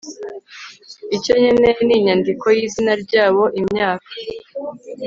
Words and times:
icyo 1.15 1.31
nkeneye 1.39 1.79
ni 1.85 1.93
inyandiko 1.97 2.45
yizina 2.57 2.93
ryabo, 3.03 3.43
imyaka 3.61 4.09